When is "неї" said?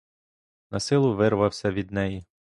1.91-2.25